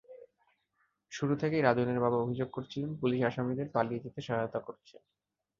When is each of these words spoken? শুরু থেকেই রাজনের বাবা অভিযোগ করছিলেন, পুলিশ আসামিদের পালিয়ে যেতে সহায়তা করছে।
শুরু 1.11 1.33
থেকেই 1.35 1.61
রাজনের 1.61 1.99
বাবা 1.99 2.17
অভিযোগ 2.17 2.49
করছিলেন, 2.51 2.91
পুলিশ 2.95 3.19
আসামিদের 3.21 3.67
পালিয়ে 3.73 4.03
যেতে 4.03 4.19
সহায়তা 4.21 4.59
করছে। 4.59 4.95